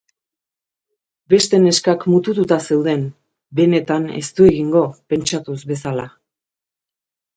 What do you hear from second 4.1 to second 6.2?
ez du egingo pentsatuz bezala.